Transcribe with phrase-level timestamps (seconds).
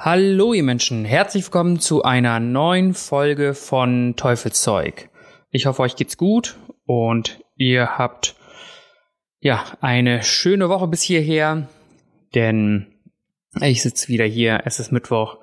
[0.00, 5.10] Hallo ihr Menschen, herzlich willkommen zu einer neuen Folge von Teufelszeug.
[5.50, 8.36] Ich hoffe, euch geht's gut und ihr habt
[9.40, 11.66] ja eine schöne Woche bis hierher,
[12.36, 12.86] denn
[13.60, 15.38] ich sitze wieder hier, es ist Mittwoch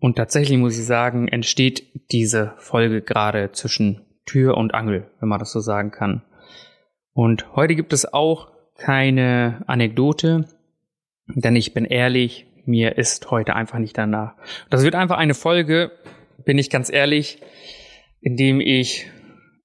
[0.00, 5.38] und tatsächlich muss ich sagen, entsteht diese Folge gerade zwischen Tür und Angel, wenn man
[5.38, 6.22] das so sagen kann.
[7.12, 10.48] Und heute gibt es auch keine Anekdote,
[11.28, 14.34] denn ich bin ehrlich, mir ist heute einfach nicht danach.
[14.70, 15.90] Das wird einfach eine Folge,
[16.44, 17.38] bin ich ganz ehrlich,
[18.20, 19.10] in dem ich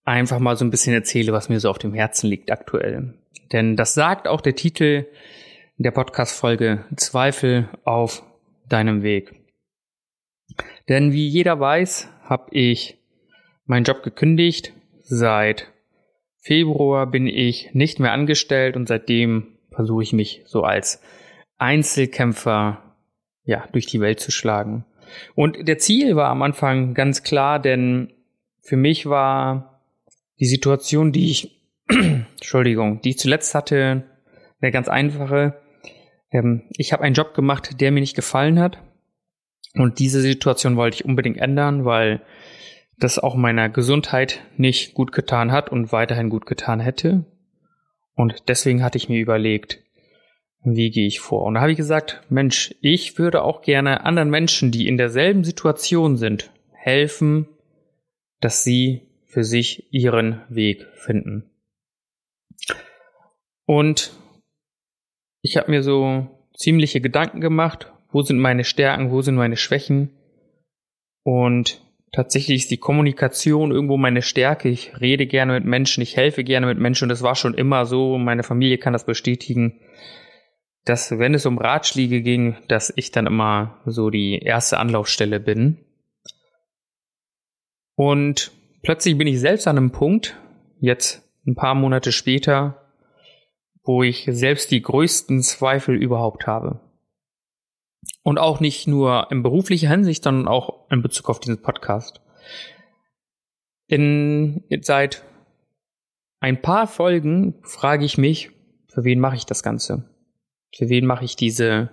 [0.04, 3.14] einfach mal so ein bisschen erzähle, was mir so auf dem Herzen liegt aktuell.
[3.52, 5.06] Denn das sagt auch der Titel
[5.78, 8.24] der Podcast-Folge Zweifel auf
[8.70, 9.34] deinem Weg.
[10.88, 12.98] Denn wie jeder weiß, habe ich
[13.66, 14.74] meinen Job gekündigt.
[15.02, 15.72] Seit
[16.38, 21.02] Februar bin ich nicht mehr angestellt und seitdem versuche ich mich so als
[21.58, 22.85] Einzelkämpfer
[23.46, 24.86] ja, durch die Welt zu schlagen.
[25.36, 28.12] Und der Ziel war am Anfang ganz klar, denn
[28.60, 29.82] für mich war
[30.40, 34.04] die Situation, die ich, Entschuldigung, die ich zuletzt hatte,
[34.62, 35.62] eine ganz einfache.
[36.32, 38.80] Ähm, ich habe einen Job gemacht, der mir nicht gefallen hat.
[39.76, 42.22] Und diese Situation wollte ich unbedingt ändern, weil
[42.98, 47.26] das auch meiner Gesundheit nicht gut getan hat und weiterhin gut getan hätte.
[48.16, 49.85] Und deswegen hatte ich mir überlegt,
[50.66, 51.44] wie gehe ich vor?
[51.44, 55.44] Und da habe ich gesagt, Mensch, ich würde auch gerne anderen Menschen, die in derselben
[55.44, 57.48] Situation sind, helfen,
[58.42, 61.50] dass sie für sich ihren Weg finden.
[63.66, 64.14] Und
[65.42, 70.10] ich habe mir so ziemliche Gedanken gemacht, wo sind meine Stärken, wo sind meine Schwächen.
[71.24, 71.82] Und
[72.12, 74.70] tatsächlich ist die Kommunikation irgendwo meine Stärke.
[74.70, 77.86] Ich rede gerne mit Menschen, ich helfe gerne mit Menschen und das war schon immer
[77.86, 78.18] so.
[78.18, 79.80] Meine Familie kann das bestätigen
[80.86, 85.80] dass wenn es um Ratschläge ging, dass ich dann immer so die erste Anlaufstelle bin.
[87.96, 88.52] Und
[88.84, 90.38] plötzlich bin ich selbst an einem Punkt,
[90.80, 92.82] jetzt ein paar Monate später,
[93.84, 96.80] wo ich selbst die größten Zweifel überhaupt habe.
[98.22, 102.22] Und auch nicht nur in beruflicher Hinsicht, sondern auch in Bezug auf diesen Podcast.
[103.88, 105.24] In, seit
[106.40, 108.52] ein paar Folgen frage ich mich,
[108.88, 110.15] für wen mache ich das Ganze?
[110.74, 111.90] Für wen mache ich diese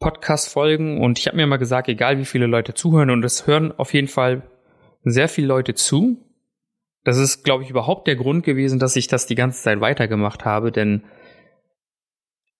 [0.00, 1.00] Podcast-Folgen?
[1.00, 3.94] Und ich habe mir mal gesagt, egal wie viele Leute zuhören, und es hören auf
[3.94, 4.42] jeden Fall
[5.04, 6.18] sehr viele Leute zu.
[7.04, 10.44] Das ist, glaube ich, überhaupt der Grund gewesen, dass ich das die ganze Zeit weitergemacht
[10.44, 11.04] habe, denn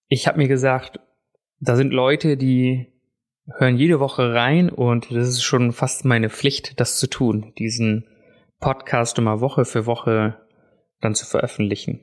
[0.08, 1.00] ich habe mir gesagt,
[1.60, 2.92] da sind Leute, die
[3.58, 8.06] hören jede Woche rein und das ist schon fast meine Pflicht, das zu tun, diesen
[8.60, 10.40] Podcast immer Woche für Woche
[11.00, 12.00] dann zu veröffentlichen.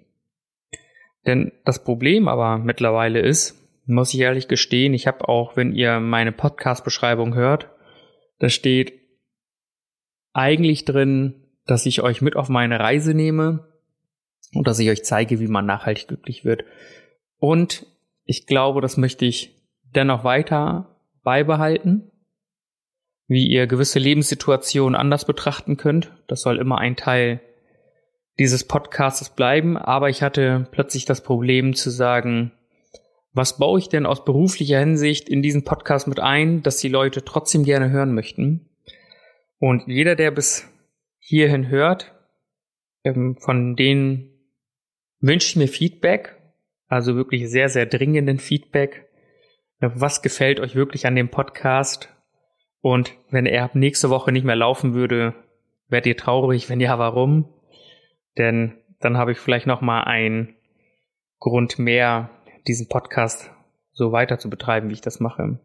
[1.25, 6.00] Denn das Problem aber mittlerweile ist, muss ich ehrlich gestehen, ich habe auch, wenn ihr
[6.00, 7.69] meine Podcast-Beschreibung hört,
[8.38, 8.94] da steht
[10.34, 13.68] eigentlich drin, dass ich euch mit auf meine Reise nehme
[14.53, 16.63] und dass ich euch zeige, wie man nachhaltig glücklich wird.
[17.38, 17.86] Und
[18.25, 19.56] ich glaube, das möchte ich
[19.96, 22.12] dennoch weiter beibehalten,
[23.28, 26.12] wie ihr gewisse Lebenssituationen anders betrachten könnt.
[26.28, 27.41] Das soll immer ein Teil
[28.39, 32.53] dieses Podcasts bleiben, aber ich hatte plötzlich das Problem zu sagen,
[33.33, 37.23] was baue ich denn aus beruflicher Hinsicht in diesen Podcast mit ein, dass die Leute
[37.23, 38.69] trotzdem gerne hören möchten.
[39.59, 40.67] Und jeder, der bis
[41.19, 42.13] hierhin hört,
[43.03, 44.31] ähm, von denen
[45.19, 46.38] wünsche ich mir Feedback,
[46.88, 49.09] also wirklich sehr, sehr dringenden Feedback.
[49.79, 52.09] Was gefällt euch wirklich an dem Podcast?
[52.81, 55.36] Und wenn er ab nächste Woche nicht mehr laufen würde,
[55.89, 57.50] werdet ihr traurig, wenn ja, warum?
[58.39, 60.56] Denn dann habe ich vielleicht noch mal einen
[61.39, 62.31] Grund mehr,
[62.68, 63.51] diesen Podcast
[63.94, 65.59] so weiter zu betreiben, wie ich das mache.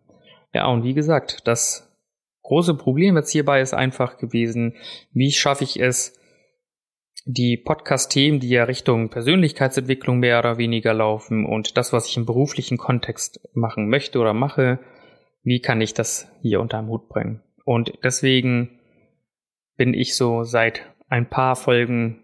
[0.53, 1.91] Ja, und wie gesagt, das
[2.43, 4.75] große Problem jetzt hierbei ist einfach gewesen,
[5.12, 6.21] wie schaffe ich es,
[7.26, 12.26] die Podcast-Themen, die ja Richtung Persönlichkeitsentwicklung mehr oder weniger laufen und das, was ich im
[12.26, 14.79] beruflichen Kontext machen möchte oder mache,
[15.43, 17.41] wie kann ich das hier unter den Hut bringen?
[17.65, 18.79] Und deswegen
[19.76, 22.24] bin ich so seit ein paar Folgen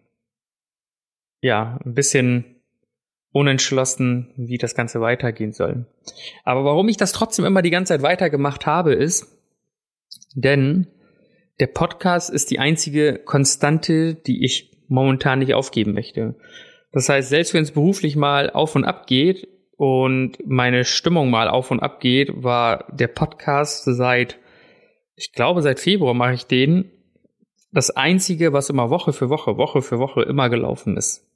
[1.41, 2.61] ja, ein bisschen
[3.33, 5.87] unentschlossen, wie das Ganze weitergehen soll.
[6.45, 9.27] Aber warum ich das trotzdem immer die ganze Zeit weitergemacht habe, ist,
[10.35, 10.89] denn
[11.61, 16.35] der Podcast ist die einzige Konstante, die ich momentan nicht aufgeben möchte.
[16.93, 19.47] Das heißt, selbst wenn es beruflich mal auf und ab geht
[19.77, 24.39] und meine Stimmung mal auf und ab geht, war der Podcast seit,
[25.15, 26.91] ich glaube, seit Februar mache ich den,
[27.73, 31.30] das einzige, was immer Woche für Woche, Woche für Woche immer gelaufen ist.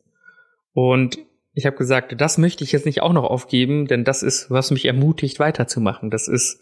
[0.74, 1.18] Und
[1.54, 4.72] ich habe gesagt, das möchte ich jetzt nicht auch noch aufgeben, denn das ist, was
[4.72, 6.10] mich ermutigt, weiterzumachen.
[6.10, 6.60] Das ist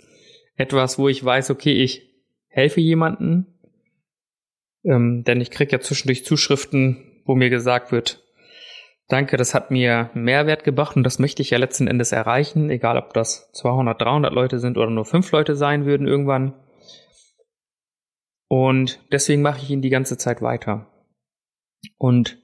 [0.56, 2.10] etwas, wo ich weiß, okay, ich
[2.48, 3.46] helfe jemanden,
[4.84, 8.22] ähm, denn ich kriege ja zwischendurch Zuschriften, wo mir gesagt wird,
[9.08, 12.98] danke, das hat mir Mehrwert gebracht und das möchte ich ja letzten Endes erreichen, egal
[12.98, 16.54] ob das 200, 300 Leute sind oder nur fünf Leute sein würden irgendwann.
[18.48, 20.86] Und deswegen mache ich ihn die ganze Zeit weiter.
[21.96, 22.41] Und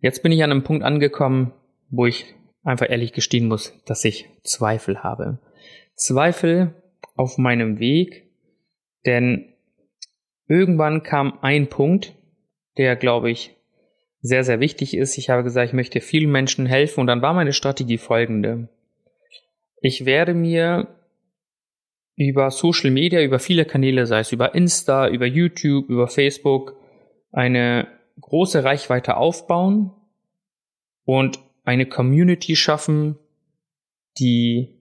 [0.00, 1.52] jetzt bin ich an einem Punkt angekommen,
[1.90, 5.38] wo ich einfach ehrlich gestehen muss, dass ich Zweifel habe.
[5.94, 6.74] Zweifel
[7.16, 8.30] auf meinem Weg,
[9.06, 9.52] denn
[10.46, 12.14] irgendwann kam ein Punkt,
[12.76, 13.56] der, glaube ich,
[14.20, 15.18] sehr, sehr wichtig ist.
[15.18, 18.68] Ich habe gesagt, ich möchte vielen Menschen helfen und dann war meine Strategie folgende.
[19.80, 20.88] Ich werde mir
[22.16, 26.74] über Social Media, über viele Kanäle, sei es über Insta, über YouTube, über Facebook,
[27.30, 27.86] eine
[28.20, 29.92] große Reichweite aufbauen
[31.04, 33.18] und eine Community schaffen,
[34.18, 34.78] die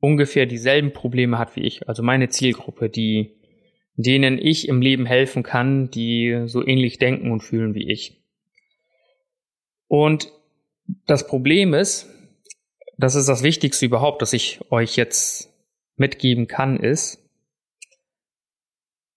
[0.00, 1.88] ungefähr dieselben Probleme hat wie ich.
[1.88, 3.36] Also meine Zielgruppe, die,
[3.96, 8.22] denen ich im Leben helfen kann, die so ähnlich denken und fühlen wie ich.
[9.88, 10.32] Und
[11.06, 12.10] das Problem ist,
[12.98, 15.52] das ist das Wichtigste überhaupt, dass ich euch jetzt
[15.96, 17.18] mitgeben kann, ist,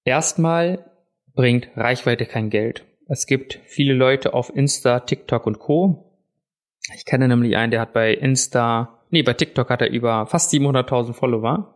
[0.04, 0.92] erstmal
[1.34, 2.86] bringt Reichweite kein Geld.
[3.12, 6.06] Es gibt viele Leute auf Insta, TikTok und Co.,
[6.96, 10.54] ich kenne nämlich einen, der hat bei Insta, nee, bei TikTok hat er über fast
[10.54, 11.76] 700.000 Follower,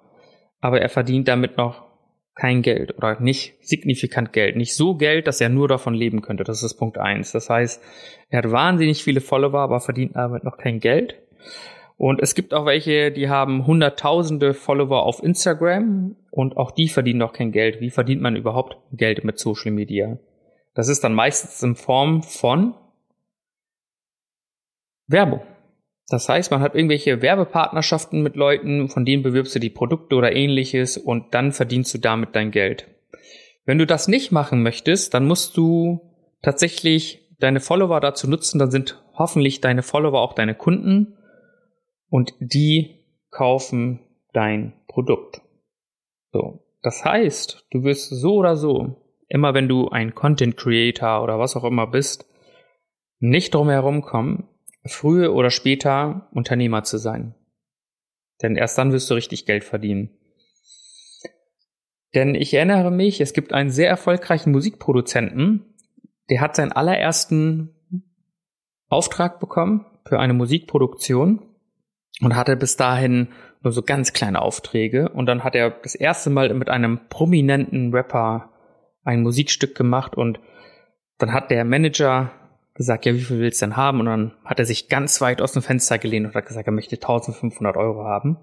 [0.62, 1.84] aber er verdient damit noch
[2.36, 4.56] kein Geld oder nicht signifikant Geld.
[4.56, 6.44] Nicht so Geld, dass er nur davon leben könnte.
[6.44, 7.32] Das ist Punkt eins.
[7.32, 7.82] Das heißt,
[8.30, 11.22] er hat wahnsinnig viele Follower, aber verdient damit noch kein Geld.
[11.96, 17.20] Und es gibt auch welche, die haben hunderttausende Follower auf Instagram und auch die verdienen
[17.20, 17.82] noch kein Geld.
[17.82, 20.18] Wie verdient man überhaupt Geld mit Social Media?
[20.74, 22.74] Das ist dann meistens in Form von
[25.08, 25.42] Werbung.
[26.08, 30.36] Das heißt, man hat irgendwelche Werbepartnerschaften mit Leuten, von denen bewirbst du die Produkte oder
[30.36, 32.88] ähnliches und dann verdienst du damit dein Geld.
[33.66, 36.12] Wenn du das nicht machen möchtest, dann musst du
[36.42, 41.18] tatsächlich deine Follower dazu nutzen, dann sind hoffentlich deine Follower auch deine Kunden
[42.10, 43.00] und die
[43.32, 44.00] kaufen
[44.34, 45.42] dein Produkt.
[46.32, 46.60] So.
[46.82, 49.03] Das heißt, du wirst so oder so,
[49.34, 52.28] immer wenn du ein Content Creator oder was auch immer bist,
[53.20, 54.48] nicht drum herum kommen,
[54.86, 57.34] früher oder später Unternehmer zu sein.
[58.44, 60.12] Denn erst dann wirst du richtig Geld verdienen.
[62.14, 65.66] Denn ich erinnere mich, es gibt einen sehr erfolgreichen Musikproduzenten,
[66.30, 67.76] der hat seinen allerersten
[68.88, 71.42] Auftrag bekommen für eine Musikproduktion
[72.22, 73.30] und hatte bis dahin
[73.64, 75.10] nur so ganz kleine Aufträge.
[75.10, 78.53] Und dann hat er das erste Mal mit einem prominenten Rapper
[79.04, 80.40] ein Musikstück gemacht und
[81.18, 82.32] dann hat der Manager
[82.74, 84.00] gesagt, ja, wie viel willst du denn haben?
[84.00, 86.74] Und dann hat er sich ganz weit aus dem Fenster gelehnt und hat gesagt, er
[86.74, 88.38] möchte 1500 Euro haben.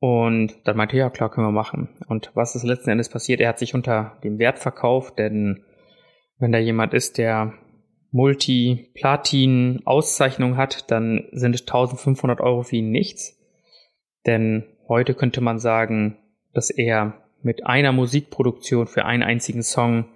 [0.00, 1.88] Und dann meinte er, ja, klar, können wir machen.
[2.06, 3.40] Und was ist letzten Endes passiert?
[3.40, 5.64] Er hat sich unter dem Wert verkauft, denn
[6.38, 7.54] wenn da jemand ist, der
[8.12, 13.36] Multi-Platin-Auszeichnung hat, dann sind 1500 Euro für ihn nichts.
[14.24, 16.16] Denn heute könnte man sagen,
[16.54, 20.06] dass er mit einer Musikproduktion für einen einzigen Song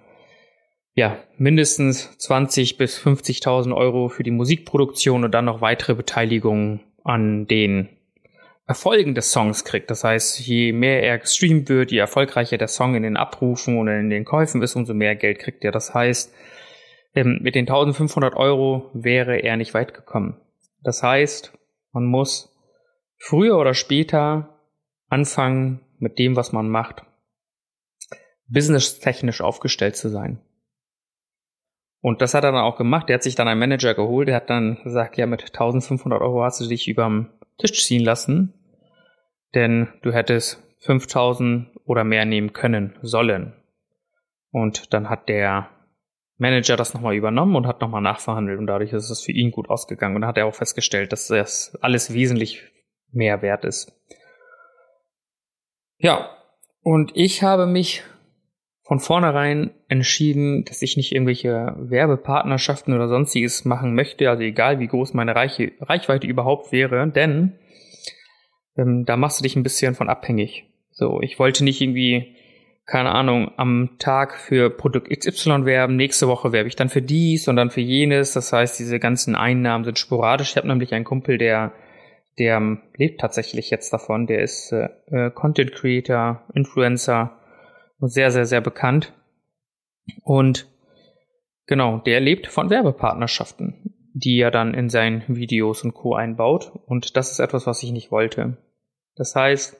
[0.95, 7.47] ja, mindestens 20 bis 50.000 Euro für die Musikproduktion und dann noch weitere Beteiligungen an
[7.47, 7.89] den
[8.65, 9.89] Erfolgen des Songs kriegt.
[9.89, 13.99] Das heißt, je mehr er gestreamt wird, je erfolgreicher der Song in den Abrufen oder
[13.99, 15.71] in den Käufen ist, umso mehr Geld kriegt er.
[15.71, 16.33] Das heißt,
[17.15, 20.39] ähm, mit den 1500 Euro wäre er nicht weit gekommen.
[20.81, 21.53] Das heißt,
[21.91, 22.55] man muss
[23.17, 24.59] früher oder später
[25.09, 27.03] anfangen mit dem, was man macht,
[28.47, 30.39] businesstechnisch aufgestellt zu sein.
[32.01, 33.07] Und das hat er dann auch gemacht.
[33.07, 34.27] Der hat sich dann einen Manager geholt.
[34.27, 38.53] Der hat dann gesagt, ja, mit 1500 Euro hast du dich überm Tisch ziehen lassen.
[39.55, 43.53] Denn du hättest 5000 oder mehr nehmen können, sollen.
[44.51, 45.69] Und dann hat der
[46.37, 48.59] Manager das nochmal übernommen und hat nochmal nachverhandelt.
[48.59, 50.15] Und dadurch ist es für ihn gut ausgegangen.
[50.15, 52.63] Und da hat er auch festgestellt, dass das alles wesentlich
[53.13, 53.93] mehr wert ist.
[55.99, 56.35] Ja,
[56.81, 58.03] und ich habe mich
[58.83, 64.87] von vornherein entschieden, dass ich nicht irgendwelche Werbepartnerschaften oder sonstiges machen möchte, also egal wie
[64.87, 67.53] groß meine Reiche, Reichweite überhaupt wäre, denn
[68.77, 70.65] ähm, da machst du dich ein bisschen von abhängig.
[70.91, 72.35] So, ich wollte nicht irgendwie,
[72.85, 77.47] keine Ahnung, am Tag für Produkt XY werben, nächste Woche werbe ich dann für dies
[77.47, 78.33] und dann für jenes.
[78.33, 80.51] Das heißt, diese ganzen Einnahmen sind sporadisch.
[80.51, 81.73] Ich habe nämlich einen Kumpel, der
[82.39, 84.27] der ähm, lebt tatsächlich jetzt davon.
[84.27, 87.37] Der ist äh, äh, Content Creator, Influencer,
[88.07, 89.13] sehr, sehr, sehr bekannt.
[90.23, 90.67] Und
[91.67, 96.15] genau, der lebt von Werbepartnerschaften, die er dann in seinen Videos und Co.
[96.15, 96.71] einbaut.
[96.85, 98.57] Und das ist etwas, was ich nicht wollte.
[99.15, 99.79] Das heißt,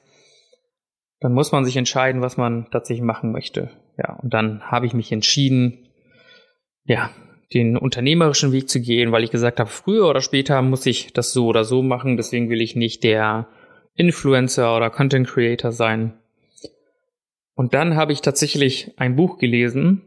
[1.20, 3.70] dann muss man sich entscheiden, was man tatsächlich machen möchte.
[3.96, 5.88] Ja, und dann habe ich mich entschieden,
[6.84, 7.10] ja,
[7.52, 11.32] den unternehmerischen Weg zu gehen, weil ich gesagt habe, früher oder später muss ich das
[11.32, 12.16] so oder so machen.
[12.16, 13.46] Deswegen will ich nicht der
[13.94, 16.18] Influencer oder Content Creator sein.
[17.54, 20.02] Und dann habe ich tatsächlich ein Buch gelesen,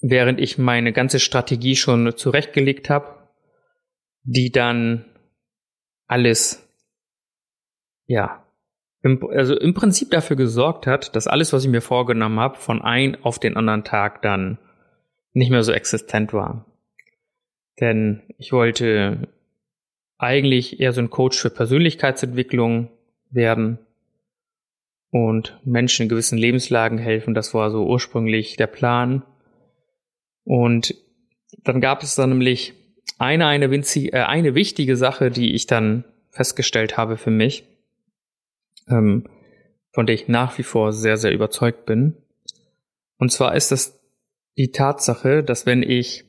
[0.00, 3.28] während ich meine ganze Strategie schon zurechtgelegt habe,
[4.22, 5.04] die dann
[6.06, 6.68] alles,
[8.06, 8.44] ja,
[9.02, 12.82] im, also im Prinzip dafür gesorgt hat, dass alles, was ich mir vorgenommen habe, von
[12.82, 14.58] ein auf den anderen Tag dann
[15.32, 16.66] nicht mehr so existent war.
[17.80, 19.28] Denn ich wollte
[20.18, 22.90] eigentlich eher so ein Coach für Persönlichkeitsentwicklung
[23.30, 23.78] werden
[25.10, 27.34] und Menschen in gewissen Lebenslagen helfen.
[27.34, 29.24] Das war so ursprünglich der Plan.
[30.44, 30.94] Und
[31.64, 32.74] dann gab es dann nämlich
[33.18, 37.64] eine, eine, winzig, äh, eine wichtige Sache, die ich dann festgestellt habe für mich,
[38.88, 39.26] ähm,
[39.92, 42.16] von der ich nach wie vor sehr, sehr überzeugt bin.
[43.18, 44.00] Und zwar ist das
[44.56, 46.24] die Tatsache, dass wenn ich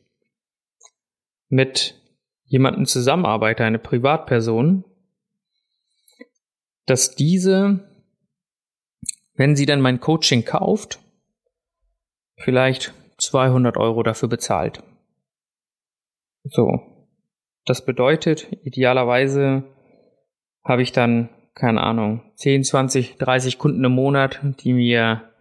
[1.50, 2.02] mit
[2.46, 4.84] jemandem zusammenarbeite, eine Privatperson,
[6.86, 7.91] dass diese,
[9.42, 11.00] wenn sie dann mein Coaching kauft,
[12.38, 14.84] vielleicht 200 Euro dafür bezahlt.
[16.44, 16.80] So.
[17.66, 19.64] Das bedeutet, idealerweise
[20.64, 25.32] habe ich dann, keine Ahnung, 10, 20, 30 Kunden im Monat, die mir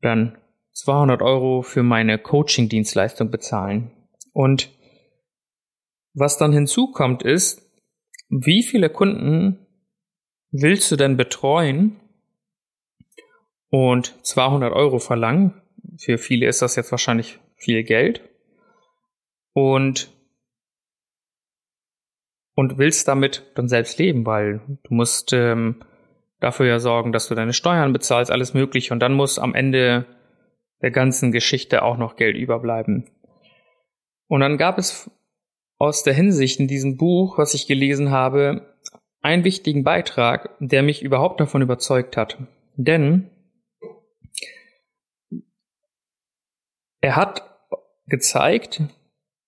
[0.00, 0.38] dann
[0.72, 3.90] 200 Euro für meine Coaching-Dienstleistung bezahlen.
[4.32, 4.70] Und
[6.14, 7.60] was dann hinzukommt ist,
[8.30, 9.66] wie viele Kunden
[10.50, 12.00] willst du denn betreuen
[13.70, 15.60] und 200 Euro verlangen?
[15.98, 18.22] Für viele ist das jetzt wahrscheinlich viel Geld.
[19.52, 20.10] Und
[22.54, 25.76] und willst damit dann selbst leben, weil du musst ähm,
[26.40, 30.06] dafür ja sorgen, dass du deine Steuern bezahlst, alles mögliche und dann muss am Ende
[30.82, 33.08] der ganzen Geschichte auch noch Geld überbleiben.
[34.26, 35.08] Und dann gab es
[35.78, 38.74] aus der Hinsicht in diesem Buch, was ich gelesen habe,
[39.20, 42.38] einen wichtigen Beitrag, der mich überhaupt davon überzeugt hat.
[42.74, 43.30] Denn
[47.00, 47.42] er hat
[48.06, 48.82] gezeigt,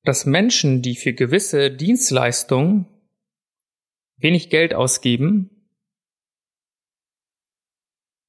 [0.04, 2.86] dass Menschen, die für gewisse Dienstleistungen
[4.16, 5.50] wenig Geld ausgeben,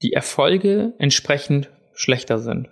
[0.01, 2.69] die Erfolge entsprechend schlechter sind.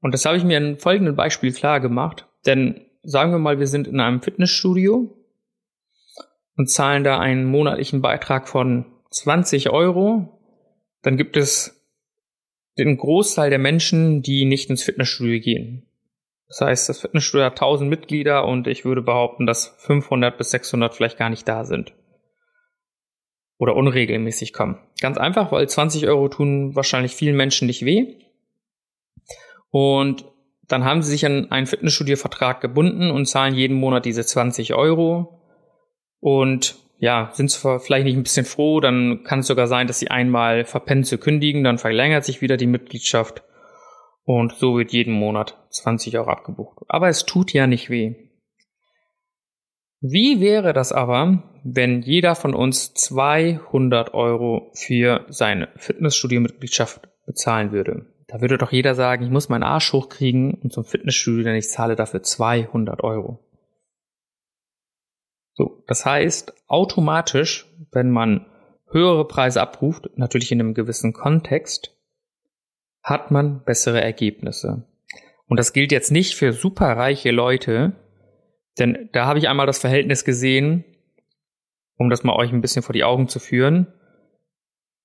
[0.00, 2.26] Und das habe ich mir in folgendem Beispiel klar gemacht.
[2.46, 5.16] Denn sagen wir mal, wir sind in einem Fitnessstudio
[6.56, 10.40] und zahlen da einen monatlichen Beitrag von 20 Euro.
[11.02, 11.81] Dann gibt es
[12.78, 15.86] den Großteil der Menschen, die nicht ins Fitnessstudio gehen.
[16.48, 20.94] Das heißt, das Fitnessstudio hat 1000 Mitglieder und ich würde behaupten, dass 500 bis 600
[20.94, 21.94] vielleicht gar nicht da sind.
[23.58, 24.78] Oder unregelmäßig kommen.
[25.00, 28.16] Ganz einfach, weil 20 Euro tun wahrscheinlich vielen Menschen nicht weh.
[29.70, 30.26] Und
[30.68, 35.40] dann haben sie sich an einen Fitnessstudio-Vertrag gebunden und zahlen jeden Monat diese 20 Euro.
[36.20, 39.98] Und ja, sind zwar vielleicht nicht ein bisschen froh, dann kann es sogar sein, dass
[39.98, 43.42] sie einmal verpennen zu kündigen, dann verlängert sich wieder die Mitgliedschaft
[44.22, 46.78] und so wird jeden Monat 20 Euro abgebucht.
[46.86, 48.14] Aber es tut ja nicht weh.
[50.00, 58.06] Wie wäre das aber, wenn jeder von uns 200 Euro für seine Fitnessstudio-Mitgliedschaft bezahlen würde?
[58.28, 61.68] Da würde doch jeder sagen, ich muss meinen Arsch hochkriegen und zum Fitnessstudio, denn ich
[61.68, 63.40] zahle dafür 200 Euro.
[65.54, 68.46] So, das heißt, automatisch, wenn man
[68.90, 71.96] höhere Preise abruft, natürlich in einem gewissen Kontext,
[73.02, 74.86] hat man bessere Ergebnisse.
[75.46, 77.92] Und das gilt jetzt nicht für superreiche Leute,
[78.78, 80.84] denn da habe ich einmal das Verhältnis gesehen,
[81.96, 83.92] um das mal euch ein bisschen vor die Augen zu führen.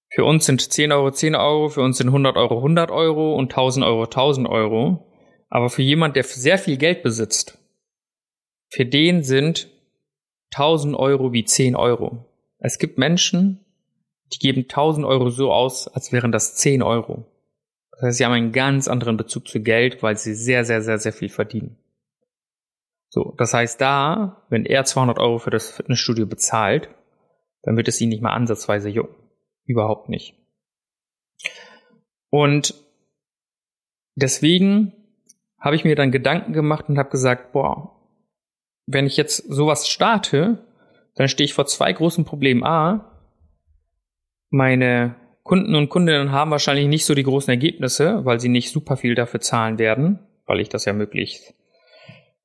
[0.09, 3.51] Für uns sind 10 Euro 10 Euro, für uns sind 100 Euro 100 Euro und
[3.51, 5.13] 1000 Euro 1000 Euro.
[5.49, 7.57] Aber für jemand, der sehr viel Geld besitzt,
[8.69, 9.69] für den sind
[10.53, 12.25] 1000 Euro wie 10 Euro.
[12.59, 13.65] Es gibt Menschen,
[14.33, 17.25] die geben 1000 Euro so aus, als wären das 10 Euro.
[17.91, 20.99] Das heißt, sie haben einen ganz anderen Bezug zu Geld, weil sie sehr, sehr, sehr,
[20.99, 21.77] sehr viel verdienen.
[23.09, 26.89] So, das heißt, da, wenn er 200 Euro für das Fitnessstudio bezahlt,
[27.63, 29.15] dann wird es ihn nicht mal ansatzweise jucken.
[29.65, 30.35] Überhaupt nicht.
[32.29, 32.75] Und
[34.15, 34.93] deswegen
[35.59, 37.96] habe ich mir dann Gedanken gemacht und habe gesagt, boah,
[38.87, 40.65] wenn ich jetzt sowas starte,
[41.15, 42.63] dann stehe ich vor zwei großen Problemen.
[42.63, 43.11] A,
[44.49, 48.97] meine Kunden und Kundinnen haben wahrscheinlich nicht so die großen Ergebnisse, weil sie nicht super
[48.97, 51.53] viel dafür zahlen werden, weil ich das ja möglichst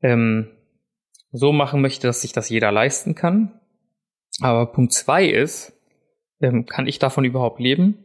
[0.03, 0.49] ähm,
[1.31, 3.61] so machen möchte, dass sich das jeder leisten kann.
[4.41, 5.73] Aber Punkt zwei ist,
[6.41, 8.05] ähm, kann ich davon überhaupt leben?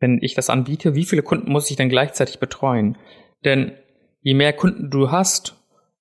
[0.00, 2.98] Wenn ich das anbiete, wie viele Kunden muss ich dann gleichzeitig betreuen?
[3.44, 3.72] Denn
[4.20, 5.57] je mehr Kunden du hast,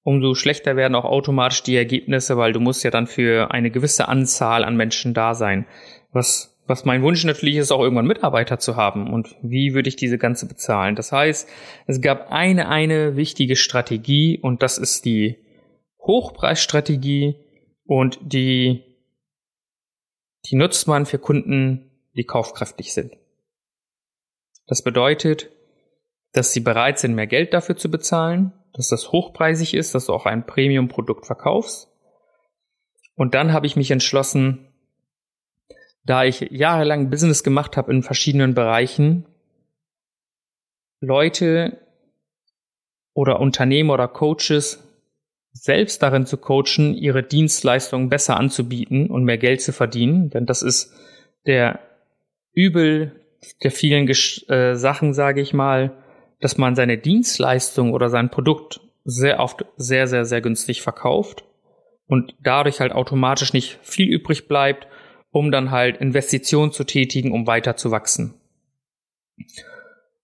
[0.08, 4.08] umso schlechter werden auch automatisch die Ergebnisse, weil du musst ja dann für eine gewisse
[4.08, 5.66] Anzahl an Menschen da sein.
[6.14, 9.14] Was, was mein Wunsch natürlich ist, auch irgendwann Mitarbeiter zu haben.
[9.14, 10.96] Und wie würde ich diese ganze bezahlen?
[10.96, 11.50] Das heißt,
[11.88, 15.40] es gab eine, eine wichtige Strategie und das ist die
[16.00, 17.36] Hochpreisstrategie
[17.84, 18.86] und die,
[20.50, 23.12] die nutzt man für Kunden, die kaufkräftig sind.
[24.68, 25.50] Das bedeutet,
[26.32, 30.14] dass sie bereit sind, mehr Geld dafür zu bezahlen, dass das hochpreisig ist, dass du
[30.14, 31.90] auch ein Premium-Produkt verkaufst.
[33.16, 34.68] Und dann habe ich mich entschlossen,
[36.06, 39.26] da ich jahrelang Business gemacht habe in verschiedenen Bereichen,
[41.02, 41.82] Leute
[43.14, 44.84] oder Unternehmer oder Coaches
[45.52, 50.62] selbst darin zu coachen, ihre Dienstleistungen besser anzubieten und mehr Geld zu verdienen, denn das
[50.62, 50.94] ist
[51.48, 51.80] der
[52.54, 53.20] Übel
[53.64, 55.98] der vielen äh, Sachen, sage ich mal,
[56.40, 61.46] dass man seine Dienstleistung oder sein Produkt sehr oft sehr, sehr, sehr günstig verkauft
[62.08, 64.88] und dadurch halt automatisch nicht viel übrig bleibt,
[65.32, 68.34] um dann halt Investitionen zu tätigen, um weiter zu wachsen.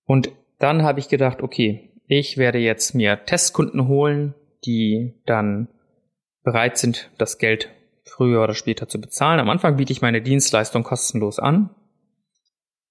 [0.05, 4.33] Und dann habe ich gedacht, okay, ich werde jetzt mir Testkunden holen,
[4.65, 5.67] die dann
[6.43, 7.69] bereit sind, das Geld
[8.03, 9.39] früher oder später zu bezahlen.
[9.39, 11.69] Am Anfang biete ich meine Dienstleistung kostenlos an.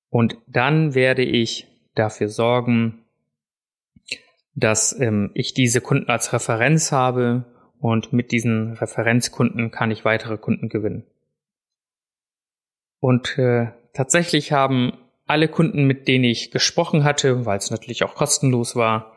[0.09, 3.02] Und dann werde ich dafür sorgen,
[4.55, 7.45] dass ähm, ich diese Kunden als Referenz habe
[7.81, 11.05] und mit diesen Referenzkunden kann ich weitere Kunden gewinnen.
[13.01, 14.93] Und äh, tatsächlich haben
[15.27, 19.13] alle Kunden, mit denen ich gesprochen hatte, weil es natürlich auch kostenlos war,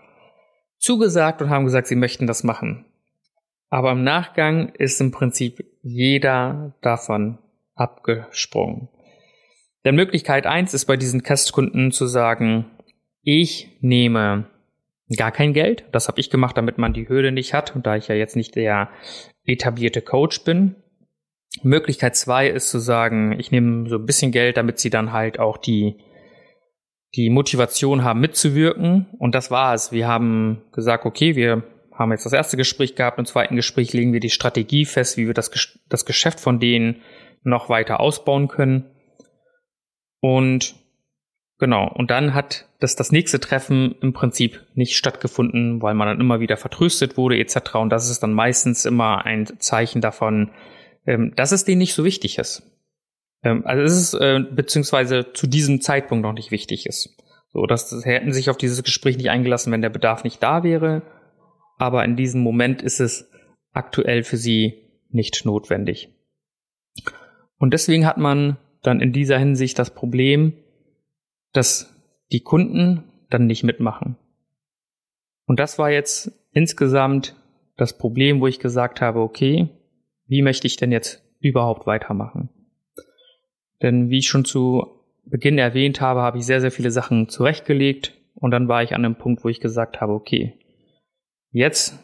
[0.78, 2.86] zugesagt und haben gesagt, sie möchten das machen.
[3.70, 7.40] Aber im Nachgang ist im Prinzip jeder davon
[7.76, 8.90] abgesprungen.
[9.84, 12.66] Denn Möglichkeit eins ist bei diesen Testkunden zu sagen,
[13.22, 14.48] ich nehme
[15.18, 15.86] gar kein Geld.
[15.92, 18.36] Das habe ich gemacht, damit man die Hürde nicht hat und da ich ja jetzt
[18.36, 18.90] nicht der
[19.46, 20.76] etablierte Coach bin.
[21.64, 25.40] Möglichkeit zwei ist zu sagen, ich nehme so ein bisschen Geld, damit sie dann halt
[25.40, 26.00] auch die
[27.16, 29.08] die Motivation haben mitzuwirken.
[29.18, 29.92] Und das war es.
[29.92, 31.64] Wir haben gesagt, okay, wir
[31.94, 33.20] haben jetzt das erste Gespräch gehabt.
[33.20, 35.50] Im zweiten Gespräch legen wir die Strategie fest, wie wir das,
[35.88, 37.02] das Geschäft von denen
[37.44, 38.92] noch weiter ausbauen können.
[40.20, 40.76] Und
[41.58, 46.20] Genau, und dann hat das, das nächste Treffen im Prinzip nicht stattgefunden, weil man dann
[46.20, 47.76] immer wieder vertröstet wurde etc.
[47.76, 50.52] Und das ist dann meistens immer ein Zeichen davon,
[51.06, 52.64] ähm, dass es denen nicht so wichtig ist.
[53.42, 57.16] Ähm, also es ist äh, beziehungsweise zu diesem Zeitpunkt noch nicht wichtig ist.
[57.54, 60.64] So, dass das, hätten sich auf dieses Gespräch nicht eingelassen, wenn der Bedarf nicht da
[60.64, 61.04] wäre.
[61.78, 63.32] Aber in diesem Moment ist es
[63.72, 66.10] aktuell für sie nicht notwendig.
[67.58, 70.54] Und deswegen hat man dann in dieser Hinsicht das Problem,
[71.56, 71.96] dass
[72.32, 74.18] die Kunden dann nicht mitmachen.
[75.46, 77.36] Und das war jetzt insgesamt
[77.78, 79.70] das Problem, wo ich gesagt habe, okay,
[80.28, 82.50] wie möchte ich denn jetzt überhaupt weitermachen?
[83.82, 84.88] Denn wie ich schon zu
[85.26, 89.04] Beginn erwähnt habe, habe ich sehr, sehr viele Sachen zurechtgelegt und dann war ich an
[89.04, 90.54] einem Punkt, wo ich gesagt habe, okay,
[91.52, 92.00] jetzt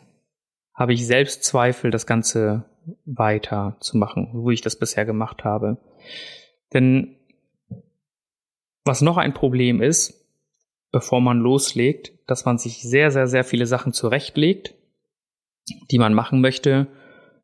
[0.74, 2.66] habe ich selbst Zweifel, das Ganze
[3.06, 5.78] weiter zu machen, wo ich das bisher gemacht habe.
[6.74, 7.16] Denn
[8.92, 10.28] was noch ein Problem ist,
[10.92, 14.76] bevor man loslegt, dass man sich sehr, sehr, sehr viele Sachen zurechtlegt,
[15.90, 16.88] die man machen möchte.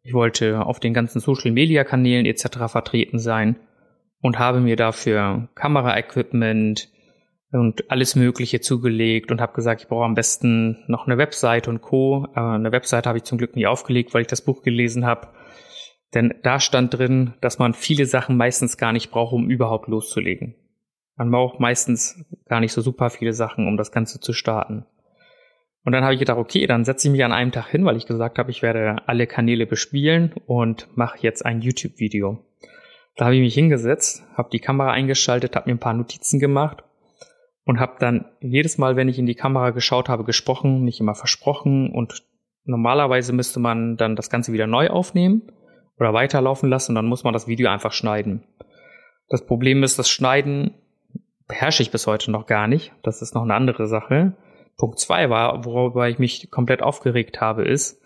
[0.04, 2.68] Ich wollte auf den ganzen Social-Media-Kanälen etc.
[2.68, 3.56] vertreten sein
[4.20, 6.90] und habe mir dafür Kameraequipment
[7.54, 11.80] und alles Mögliche zugelegt und habe gesagt, ich brauche am besten noch eine Website und
[11.80, 12.28] Co.
[12.36, 15.30] Äh, eine Website habe ich zum Glück nie aufgelegt, weil ich das Buch gelesen habe.
[16.14, 20.56] Denn da stand drin, dass man viele Sachen meistens gar nicht braucht, um überhaupt loszulegen.
[21.18, 24.86] Man braucht meistens gar nicht so super viele Sachen, um das Ganze zu starten.
[25.84, 27.98] Und dann habe ich gedacht, okay, dann setze ich mich an einem Tag hin, weil
[27.98, 32.44] ich gesagt habe, ich werde alle Kanäle bespielen und mache jetzt ein YouTube-Video.
[33.16, 36.84] Da habe ich mich hingesetzt, habe die Kamera eingeschaltet, habe mir ein paar Notizen gemacht
[37.64, 41.16] und habe dann jedes Mal, wenn ich in die Kamera geschaut habe, gesprochen, nicht immer
[41.16, 42.24] versprochen und
[42.66, 45.52] normalerweise müsste man dann das Ganze wieder neu aufnehmen
[45.98, 48.44] oder weiterlaufen lassen und dann muss man das Video einfach schneiden.
[49.30, 50.76] Das Problem ist, das Schneiden
[51.48, 52.94] beherrsche ich bis heute noch gar nicht.
[53.04, 54.34] Das ist noch eine andere Sache.
[54.78, 58.02] Punkt zwei war, worüber ich mich komplett aufgeregt habe, ist,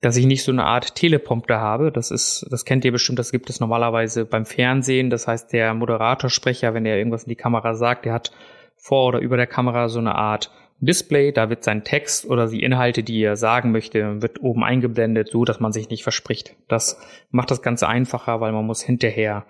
[0.00, 1.92] dass ich nicht so eine Art Teleprompter habe.
[1.92, 5.10] Das ist, das kennt ihr bestimmt, das gibt es normalerweise beim Fernsehen.
[5.10, 8.32] Das heißt, der Moderatorsprecher, wenn er irgendwas in die Kamera sagt, der hat
[8.76, 10.50] vor oder über der Kamera so eine Art
[10.82, 15.28] Display, da wird sein Text oder die Inhalte, die er sagen möchte, wird oben eingeblendet,
[15.28, 16.56] so dass man sich nicht verspricht.
[16.68, 16.98] Das
[17.30, 19.44] macht das Ganze einfacher, weil man muss hinterher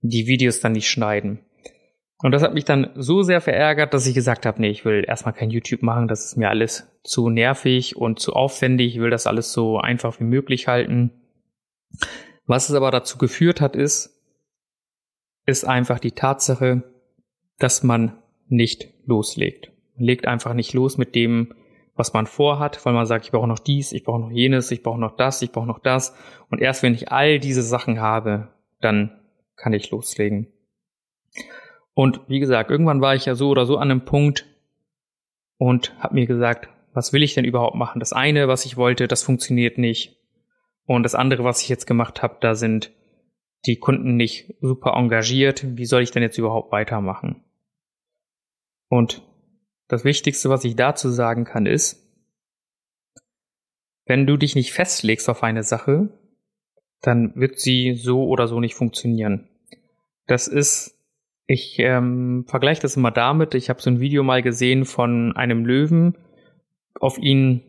[0.00, 1.40] die Videos dann nicht schneiden.
[2.22, 5.04] Und das hat mich dann so sehr verärgert, dass ich gesagt habe, nee, ich will
[5.06, 9.10] erstmal kein YouTube machen, das ist mir alles zu nervig und zu aufwendig, ich will
[9.10, 11.12] das alles so einfach wie möglich halten.
[12.46, 14.20] Was es aber dazu geführt hat, ist,
[15.46, 16.82] ist einfach die Tatsache,
[17.58, 19.72] dass man nicht loslegt.
[19.96, 21.54] Man legt einfach nicht los mit dem,
[21.94, 24.82] was man vorhat, weil man sagt, ich brauche noch dies, ich brauche noch jenes, ich
[24.82, 26.14] brauche noch das, ich brauche noch das.
[26.50, 28.48] Und erst wenn ich all diese Sachen habe,
[28.80, 29.20] dann
[29.56, 30.48] kann ich loslegen.
[31.94, 34.46] Und wie gesagt, irgendwann war ich ja so oder so an einem Punkt
[35.58, 38.00] und habe mir gesagt, was will ich denn überhaupt machen?
[38.00, 40.16] Das eine, was ich wollte, das funktioniert nicht.
[40.86, 42.92] Und das andere, was ich jetzt gemacht habe, da sind
[43.66, 45.76] die Kunden nicht super engagiert.
[45.76, 47.44] Wie soll ich denn jetzt überhaupt weitermachen?
[48.88, 49.22] Und
[49.86, 52.06] das Wichtigste, was ich dazu sagen kann, ist,
[54.06, 56.08] wenn du dich nicht festlegst auf eine Sache,
[57.00, 59.48] dann wird sie so oder so nicht funktionieren.
[60.26, 60.99] Das ist
[61.50, 65.64] ich ähm, vergleiche das immer damit, ich habe so ein Video mal gesehen von einem
[65.64, 66.16] Löwen.
[67.00, 67.62] Auf ihn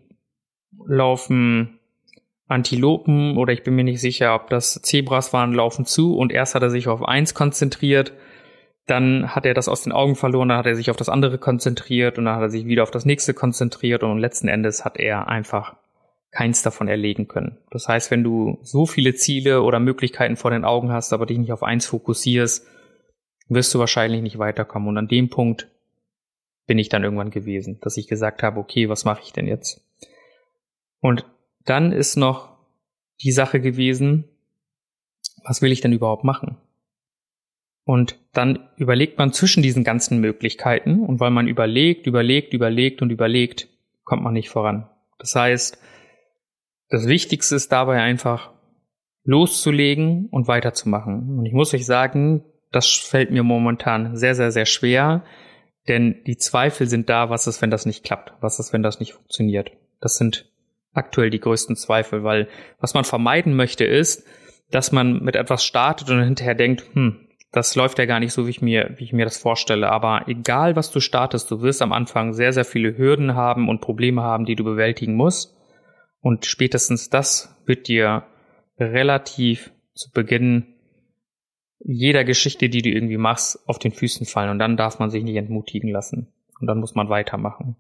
[0.86, 1.80] laufen
[2.48, 6.54] Antilopen oder ich bin mir nicht sicher, ob das Zebras waren, laufen zu und erst
[6.54, 8.13] hat er sich auf eins konzentriert,
[8.86, 11.39] dann hat er das aus den Augen verloren, dann hat er sich auf das andere
[11.39, 14.98] konzentriert und dann hat er sich wieder auf das nächste konzentriert und letzten Endes hat
[14.98, 15.76] er einfach
[16.30, 17.58] keins davon erlegen können.
[17.72, 21.39] Das heißt, wenn du so viele Ziele oder Möglichkeiten vor den Augen hast, aber dich
[21.39, 22.67] nicht auf eins fokussierst,
[23.47, 24.89] wirst du wahrscheinlich nicht weiterkommen.
[24.89, 25.67] Und an dem Punkt
[26.67, 29.82] bin ich dann irgendwann gewesen, dass ich gesagt habe, okay, was mache ich denn jetzt?
[30.99, 31.25] Und
[31.65, 32.58] dann ist noch
[33.21, 34.25] die Sache gewesen,
[35.43, 36.58] was will ich denn überhaupt machen?
[37.84, 43.10] Und dann überlegt man zwischen diesen ganzen Möglichkeiten und weil man überlegt, überlegt, überlegt und
[43.10, 43.67] überlegt,
[44.04, 44.88] kommt man nicht voran.
[45.17, 45.77] Das heißt,
[46.89, 48.51] das Wichtigste ist dabei einfach
[49.23, 51.38] loszulegen und weiterzumachen.
[51.39, 55.24] Und ich muss euch sagen, das fällt mir momentan sehr, sehr, sehr schwer,
[55.88, 59.00] denn die Zweifel sind da, was ist, wenn das nicht klappt, was ist, wenn das
[59.00, 59.72] nicht funktioniert.
[60.00, 60.50] Das sind
[60.94, 62.48] aktuell die größten Zweifel, weil
[62.80, 64.26] was man vermeiden möchte ist,
[64.70, 68.46] dass man mit etwas startet und hinterher denkt, hm, das läuft ja gar nicht so,
[68.48, 69.90] wie ich mir, wie ich mir das vorstelle.
[69.90, 73.82] Aber egal, was du startest, du wirst am Anfang sehr, sehr viele Hürden haben und
[73.82, 75.58] Probleme haben, die du bewältigen musst.
[76.22, 78.24] Und spätestens das wird dir
[78.80, 80.76] relativ zu Beginn
[81.84, 85.24] jeder Geschichte, die du irgendwie machst, auf den Füßen fallen und dann darf man sich
[85.24, 86.28] nicht entmutigen lassen
[86.60, 87.76] und dann muss man weitermachen.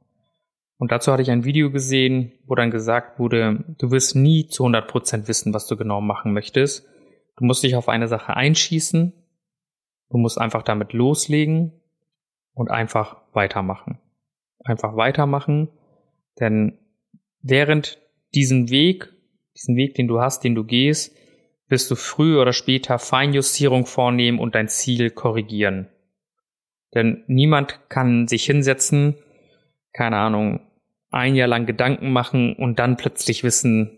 [0.77, 4.63] Und dazu hatte ich ein Video gesehen, wo dann gesagt wurde, du wirst nie zu
[4.63, 6.87] 100 Prozent wissen, was du genau machen möchtest.
[7.37, 9.13] Du musst dich auf eine Sache einschießen,
[10.09, 11.73] du musst einfach damit loslegen
[12.53, 13.99] und einfach weitermachen.
[14.63, 15.69] Einfach weitermachen,
[16.39, 16.79] denn
[17.41, 17.99] während
[18.33, 19.13] diesen Weg,
[19.55, 21.15] diesen Weg, den du hast, den du gehst,
[21.71, 25.87] wirst du früher oder später Feinjustierung vornehmen und dein Ziel korrigieren.
[26.93, 29.15] Denn niemand kann sich hinsetzen,
[29.93, 30.59] keine Ahnung,
[31.09, 33.97] ein Jahr lang Gedanken machen und dann plötzlich wissen,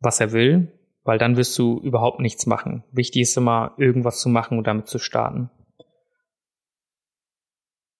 [0.00, 2.84] was er will, weil dann wirst du überhaupt nichts machen.
[2.92, 5.50] Wichtig ist immer, irgendwas zu machen und damit zu starten.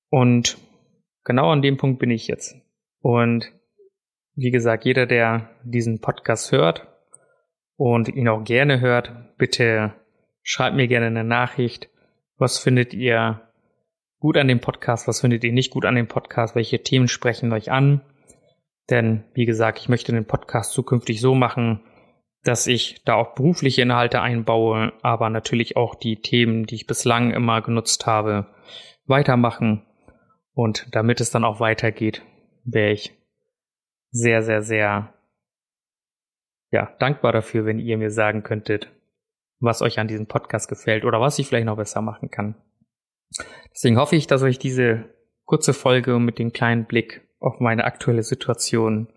[0.08, 0.58] Und
[1.24, 2.56] genau an dem Punkt bin ich jetzt.
[3.00, 3.52] Und
[4.34, 6.89] wie gesagt, jeder, der diesen Podcast hört,
[7.80, 9.94] und ihn auch gerne hört, bitte
[10.42, 11.88] schreibt mir gerne eine Nachricht.
[12.36, 13.40] Was findet ihr
[14.18, 15.08] gut an dem Podcast?
[15.08, 16.54] Was findet ihr nicht gut an dem Podcast?
[16.54, 18.02] Welche Themen sprechen euch an?
[18.90, 21.80] Denn, wie gesagt, ich möchte den Podcast zukünftig so machen,
[22.44, 27.30] dass ich da auch berufliche Inhalte einbaue, aber natürlich auch die Themen, die ich bislang
[27.30, 28.48] immer genutzt habe,
[29.06, 29.86] weitermachen.
[30.52, 32.20] Und damit es dann auch weitergeht,
[32.62, 33.14] wäre ich
[34.10, 35.14] sehr, sehr, sehr
[36.70, 38.90] ja, dankbar dafür, wenn ihr mir sagen könntet,
[39.60, 42.54] was euch an diesem Podcast gefällt oder was ich vielleicht noch besser machen kann.
[43.74, 45.04] Deswegen hoffe ich, dass euch diese
[45.44, 49.08] kurze Folge mit dem kleinen Blick auf meine aktuelle Situation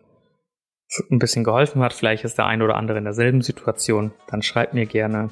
[1.10, 1.94] ein bisschen geholfen hat.
[1.94, 4.12] Vielleicht ist der ein oder andere in derselben Situation.
[4.28, 5.30] Dann schreibt mir gerne.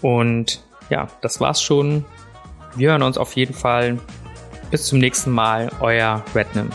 [0.00, 2.04] Und ja, das war's schon.
[2.74, 3.98] Wir hören uns auf jeden Fall
[4.72, 6.70] Bis zum nächsten Mal, euer Rednam.